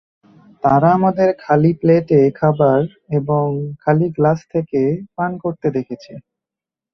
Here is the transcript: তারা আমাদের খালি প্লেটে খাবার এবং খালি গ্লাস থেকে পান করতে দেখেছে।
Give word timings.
তারা 0.63 0.87
আমাদের 0.97 1.29
খালি 1.43 1.71
প্লেটে 1.79 2.21
খাবার 2.39 2.79
এবং 3.17 3.45
খালি 3.83 4.07
গ্লাস 4.17 4.39
থেকে 4.53 4.81
পান 5.15 5.31
করতে 5.43 5.67
দেখেছে। 5.77 6.13